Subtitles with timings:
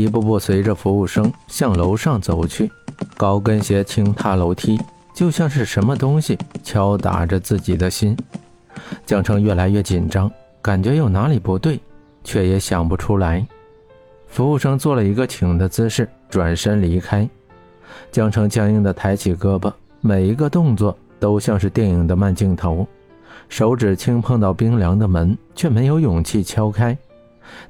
[0.00, 2.72] 一步步随着服务生向楼上走去，
[3.14, 4.80] 高跟鞋轻踏楼梯，
[5.14, 8.16] 就像是什么东西敲打着自己的心。
[9.04, 10.30] 江城越来越紧张，
[10.62, 11.78] 感觉有哪里不对，
[12.24, 13.46] 却也想不出来。
[14.28, 17.28] 服务生做了一个请的姿势，转身离开。
[18.10, 19.70] 江城僵硬地抬起胳膊，
[20.00, 22.88] 每一个动作都像是电影的慢镜头。
[23.50, 26.96] 手指轻碰到冰凉的门，却没有勇气敲开。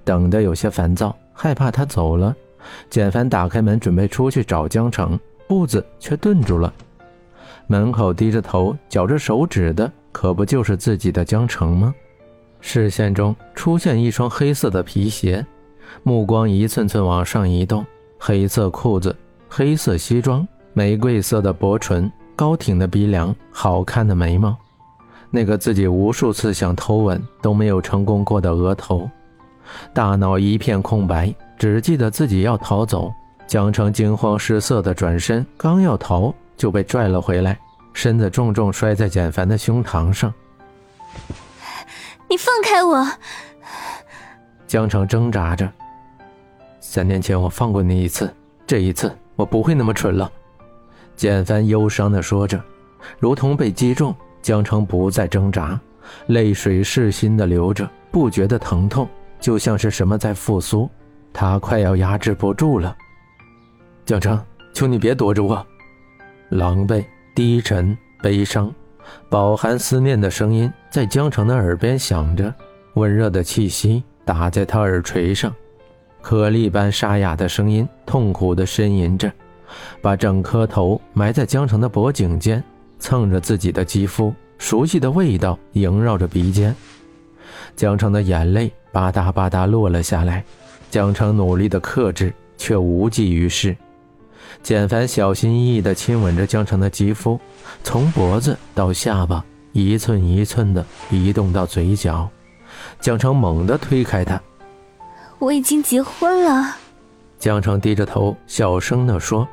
[0.04, 1.12] 等得有些烦躁，
[1.43, 2.32] 害怕他走了。
[2.89, 5.18] 简凡打开门，准备出去找江城，
[5.49, 6.72] 步子却顿住了。
[7.66, 11.93] 门口低着头，绞着手指的，可不就是自己的江城吗？
[12.61, 15.44] 视线中出现一双黑色的皮鞋，
[16.04, 17.85] 目光一寸寸往上移动。
[18.21, 19.13] 黑色裤子，
[19.49, 24.57] 黑色西装，玫瑰色的薄唇，高挺的鼻梁，好看的眉毛，
[25.29, 29.11] 那个自己无数次想偷吻都没有成功过的额头。
[29.93, 33.12] 大脑一片空白，只记得自己要逃走。
[33.47, 37.58] 江城惊慌失色的转身，刚要逃，就被拽了回来，
[37.92, 40.33] 身子重重摔在简凡的胸膛上。
[42.28, 43.06] 你放开我！
[44.66, 45.70] 江城挣扎着。
[46.80, 48.33] 三年前我放过你一次，
[48.66, 50.30] 这一次我不会那么蠢了。
[51.14, 52.58] 简凡忧伤地说着，
[53.18, 54.14] 如同被击中。
[54.40, 55.78] 江城不再挣扎，
[56.27, 59.06] 泪水噬心的流着，不觉得疼痛。
[59.42, 60.88] 就像是什么在复苏，
[61.32, 62.96] 他快要压制不住了。
[64.06, 64.40] 江城，
[64.72, 65.66] 求你别躲着我！
[66.50, 68.72] 狼狈、低沉、悲伤，
[69.28, 72.54] 饱含思念的声音在江城的耳边响着，
[72.94, 75.52] 温热的气息打在他耳垂上，
[76.20, 79.32] 颗粒般沙哑的声音痛苦地呻吟着，
[80.00, 82.62] 把整颗头埋在江城的脖颈间，
[83.00, 86.72] 蹭着自己的肌肤，熟悉的味道萦绕着鼻尖。
[87.74, 88.72] 江城的眼泪。
[88.92, 90.44] 吧嗒吧嗒落了下来，
[90.90, 93.76] 江城努力的克制，却无济于事。
[94.62, 97.40] 简凡小心翼翼地亲吻着江城的肌肤，
[97.82, 102.28] 从脖子到下巴，一寸一寸地移动到嘴角。
[103.00, 104.40] 江城猛地推开他
[105.40, 106.77] ：“我已经结婚了。”
[107.38, 109.48] 江城低着头，小声地说，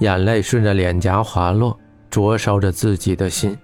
[0.00, 1.78] 眼泪顺着脸颊滑落，
[2.10, 3.56] 灼烧着自己的心。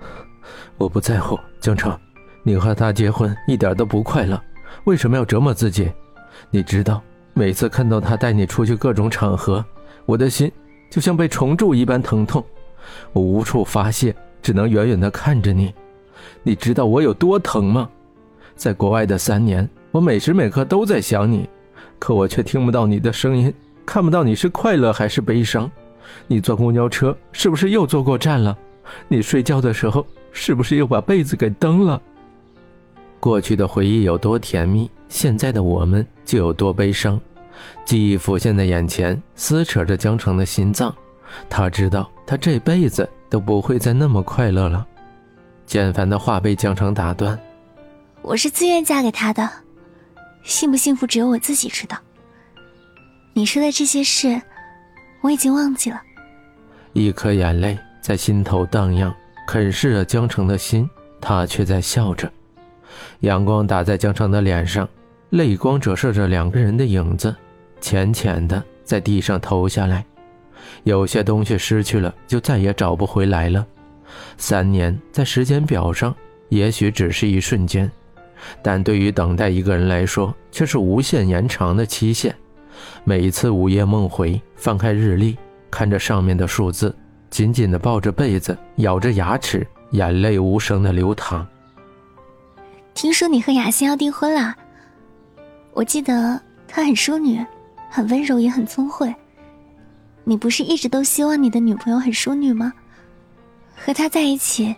[0.78, 1.96] 我不在乎，江城。
[2.42, 4.40] 你和他结婚一点都不快乐，
[4.84, 5.90] 为什么要折磨自己？
[6.50, 7.02] 你知道，
[7.34, 9.64] 每次看到他带你出去各种场合，
[10.06, 10.50] 我的心
[10.90, 12.44] 就像被虫蛀一般疼痛，
[13.12, 15.74] 我无处发泄，只能远远地看着你。
[16.42, 17.88] 你知道我有多疼吗？
[18.56, 21.48] 在国外的三年，我每时每刻都在想你，
[21.98, 23.52] 可我却听不到你的声音，
[23.84, 25.70] 看不到你是快乐还是悲伤。
[26.26, 28.56] 你坐公交车是不是又坐过站了？
[29.06, 32.00] 你睡觉的时候是不是又把被子给蹬了？
[33.20, 37.20] 过去的回忆有多甜蜜，现在的我们就有多悲伤。
[37.84, 40.94] 记忆浮现在眼前，撕扯着江城的心脏。
[41.48, 44.86] 他知道，他这辈子都不会再那么快乐了。
[45.66, 47.38] 简凡的话被江城打断
[48.22, 49.50] ：“我是自愿嫁给他的，
[50.42, 51.98] 幸不幸福只有我自己知道。
[53.34, 54.40] 你说的这些事，
[55.20, 56.00] 我已经忘记了。”
[56.94, 59.14] 一颗眼泪在心头荡漾，
[59.46, 60.88] 啃噬着江城的心。
[61.20, 62.32] 他却在笑着。
[63.20, 64.88] 阳光打在江城的脸上，
[65.30, 67.34] 泪光折射着两个人的影子，
[67.80, 70.04] 浅浅的在地上投下来。
[70.84, 73.66] 有些东西失去了，就再也找不回来了。
[74.36, 76.14] 三年在时间表上
[76.48, 77.90] 也许只是一瞬间，
[78.62, 82.34] 但对于等待一个人来说，却是无限延长的期限。
[83.04, 85.36] 每一次午夜梦回，翻开日历，
[85.70, 86.94] 看着上面的数字，
[87.30, 91.46] 紧紧地抱着被子，咬着牙齿，眼泪无声的流淌。
[92.98, 94.52] 听说你和雅欣要订婚了，
[95.72, 97.38] 我记得她很淑女，
[97.88, 99.14] 很温柔，也很聪慧。
[100.24, 102.72] 你不是一直都希望你的女朋友很淑女吗？
[103.76, 104.74] 和她在一起，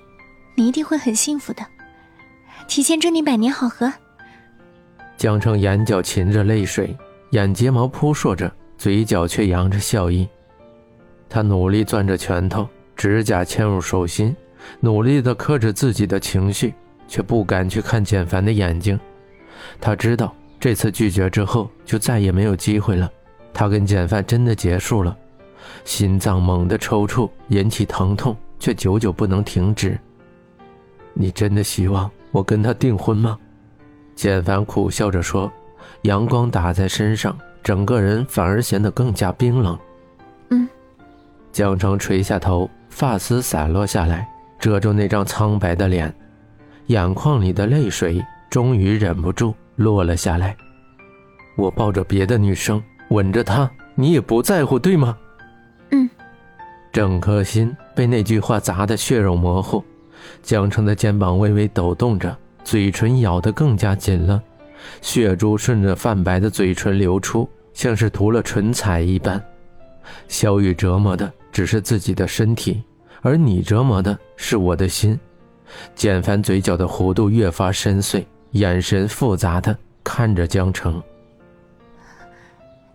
[0.55, 1.67] 你一定会很幸福的。
[2.69, 3.91] 提前祝你百年好合。
[5.17, 6.95] 江澄眼角噙着泪水，
[7.31, 10.29] 眼睫毛扑朔着，嘴角却扬着笑意。
[11.27, 14.37] 他努力攥着拳头，指甲嵌入手心，
[14.79, 16.75] 努力地克制自己的情绪。
[17.11, 18.99] 却不敢去看简凡的眼睛，
[19.81, 23.11] 他知道这次拒绝之后就再也没有机会了。
[23.53, 25.15] 他跟简凡真的结束了，
[25.85, 29.99] 心脏猛地抽搐，引起疼痛，却久久不能停止。
[31.13, 33.37] 你真的希望我跟他订婚吗？
[34.15, 35.53] 简凡苦笑着说。
[36.03, 39.77] 阳光打在身上，整个人反而显得更加冰冷。
[40.51, 40.69] 嗯。
[41.51, 44.27] 江城垂下头，发丝散落下来，
[44.61, 46.15] 遮住那张苍白的脸。
[46.91, 48.21] 眼眶里的泪水
[48.51, 50.57] 终于忍不住落了下来。
[51.57, 55.17] 我抱着别的女生吻着她，你也不在乎，对吗？
[55.93, 56.11] 嗯。
[56.93, 59.85] 整颗心被那句话砸得血肉模糊，
[60.43, 64.43] 江澄的肩膀微微抖动着，嘴唇咬得更加紧了，
[65.01, 69.41] 血珠顺着泛白的嘴唇流出，像是涂了唇彩一般。
[70.27, 72.83] 小雨折磨的只是自己的身体，
[73.23, 75.17] 而你折磨的是我的心。
[75.95, 81.03] 简凡嘴角的弧度越发深邃，眼神复杂的看着江城。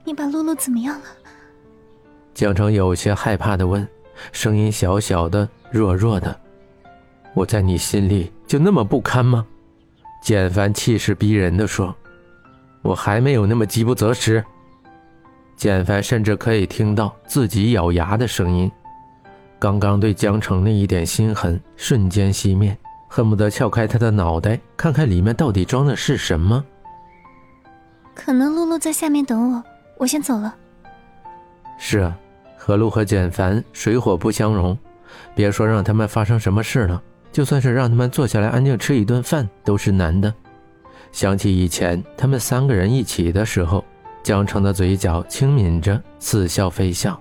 [0.04, 1.06] 你把露露怎么样了？
[2.34, 3.88] 江城有些害怕的问，
[4.32, 6.40] 声音小小的、弱弱的。
[7.34, 9.46] 我在你心里就那么不堪吗？
[10.22, 11.96] 简凡气势逼人的说。
[12.82, 14.44] 我还没有那么饥不择食。
[15.56, 18.72] 简凡甚至可以听到自己咬牙的声音。
[19.60, 26.64] 刚刚对江城那一点心痕瞬间熄灭，恨不得撬开他的脑袋，看看里面到底装的是什么。
[28.14, 29.64] 可能露露在下面等我，
[29.98, 30.56] 我先走了。
[31.78, 32.18] 是啊，
[32.58, 34.78] 何露和简凡水火不相容，
[35.34, 40.34] 别说让他们发生什么事了，就算是让他们坐下来安静吃一顿饭都是难的。
[41.12, 43.84] 想起以前他们三个人一起的时候，
[44.22, 47.20] 江城的嘴角轻抿着，似笑非笑。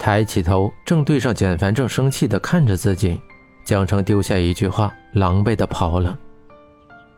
[0.00, 3.20] 抬起头，正对上简凡，正生气地看着自己。
[3.66, 6.18] 江城丢下一句话，狼狈地跑了。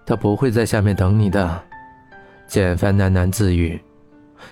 [0.04, 1.62] 他不会在下面等你的，
[2.48, 3.80] 简凡喃喃自语。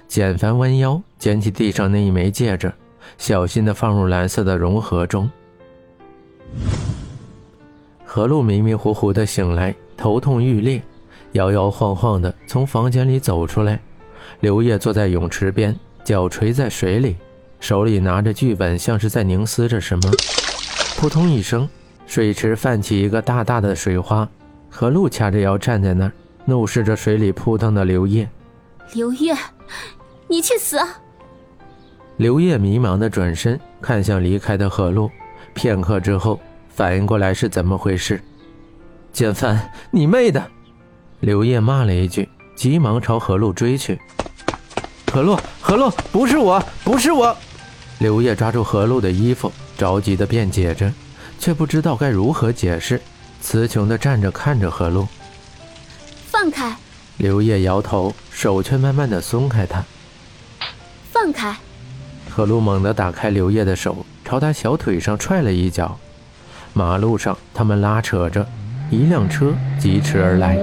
[0.06, 2.72] 简凡弯腰捡起地上那一枚戒指，
[3.18, 5.28] 小心地放入蓝色的融合中。
[8.04, 10.80] 何露迷迷糊糊地醒来，头痛欲裂，
[11.32, 13.80] 摇摇晃晃地从房间里走出来。
[14.38, 17.16] 刘烨坐在泳池边，脚垂在水里。
[17.60, 20.10] 手里拿着剧本，像是在凝思着什么。
[20.96, 21.68] 扑通一声，
[22.06, 24.28] 水池泛起一个大大的水花。
[24.68, 26.12] 何露掐着腰站在那儿，
[26.46, 28.28] 怒视着水里扑腾的刘烨。
[28.94, 29.36] 刘烨，
[30.26, 30.78] 你去死！
[32.16, 35.10] 刘烨迷茫的转身看向离开的何露，
[35.54, 38.20] 片刻之后反应过来是怎么回事。
[39.12, 40.44] 简凡，你妹的！
[41.20, 44.00] 刘烨骂了一句，急忙朝何露追去。
[45.12, 47.36] 何露，何露，不是我，不是我！
[48.00, 50.90] 刘烨抓住何露的衣服，着急地辩解着，
[51.38, 52.98] 却不知道该如何解释，
[53.42, 55.06] 词穷地站着看着何露。
[56.26, 56.74] 放开！
[57.18, 59.84] 刘烨摇头，手却慢慢地松开他。
[61.12, 61.54] 放开！
[62.30, 65.98] 何露猛地打开刘烨的手，朝他小腿上踹了一脚。
[66.72, 68.46] 马路上，他们拉扯着，
[68.90, 70.56] 一辆车疾驰而来。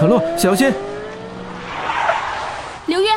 [0.00, 0.72] 何露，小心！
[2.86, 3.08] 刘烨！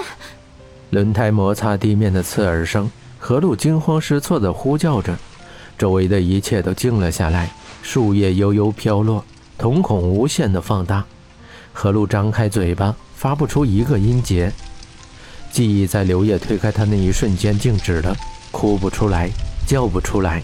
[0.89, 2.91] 轮胎摩擦地面的刺耳声。
[3.29, 5.15] 何露惊慌失措地呼叫着，
[5.77, 7.51] 周围的一切都静了下来。
[7.83, 9.23] 树叶悠悠飘落，
[9.55, 11.05] 瞳孔无限的放大。
[11.71, 14.51] 何露张开嘴巴，发不出一个音节。
[15.51, 18.15] 记忆在刘烨推开他那一瞬间静止了，
[18.49, 19.29] 哭不出来，
[19.67, 20.41] 叫不出来，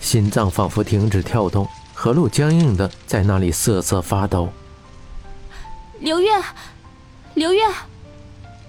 [0.00, 1.64] 心脏仿佛停止跳动。
[1.94, 4.48] 何露僵硬的在那里瑟瑟发抖。
[6.00, 6.30] 刘烨，
[7.34, 7.60] 刘烨，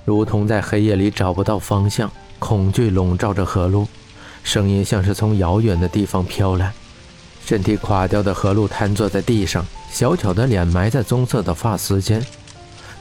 [0.05, 2.11] 如同在黑夜里找不到方向。
[2.39, 3.87] 恐惧笼罩着何露，
[4.43, 6.73] 声音像是从遥远的地方飘来。
[7.45, 12.23] 身体垮掉的何露瘫坐在地上，小巧的脸埋在棕色的发丝间，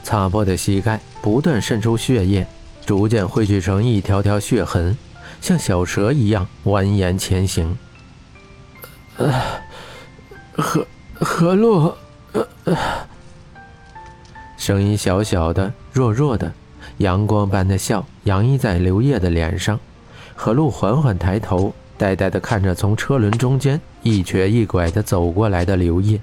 [0.03, 2.45] 擦破的膝盖不断渗出血液，
[2.85, 4.95] 逐渐汇聚成一条条血痕，
[5.41, 7.75] 像小蛇一样蜿蜒前行。
[9.17, 9.33] 呃，
[10.57, 11.95] 何何露，
[12.33, 12.77] 呃呃，
[14.57, 16.53] 声音小小的，弱弱的。
[16.97, 19.79] 阳光般的笑洋溢在刘烨的脸上，
[20.35, 26.19] 何露缓缓抬头，呆呆地看着从车轮中间一瘸一拐地走过来的刘烨。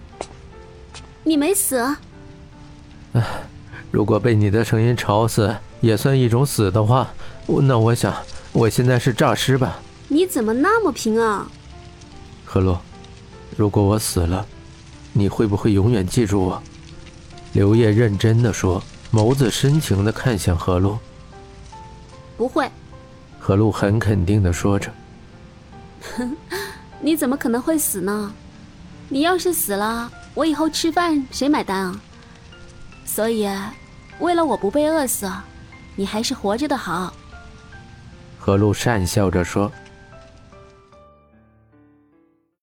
[1.24, 1.76] 你没死？
[1.76, 1.96] 啊，
[3.90, 7.08] 如果被你的声音吵死也算一种死的话，
[7.46, 8.14] 那我想
[8.52, 9.78] 我现在是诈尸吧？
[10.08, 11.46] 你怎么那么平啊？
[12.44, 12.78] 何露，
[13.56, 14.46] 如果我死了，
[15.12, 16.62] 你会不会永远记住我？
[17.52, 18.82] 刘烨认真地说。
[19.12, 20.98] 眸子深情的看向何露，
[22.36, 22.66] 不会。
[23.38, 24.90] 何露很肯定的说着
[26.98, 28.32] ：“你怎么可能会死呢？
[29.10, 32.00] 你要是死了，我以后吃饭谁买单啊？
[33.04, 33.46] 所以，
[34.18, 35.30] 为了我不被饿死，
[35.94, 37.12] 你还是活着的好。”
[38.40, 39.70] 何露讪笑着说，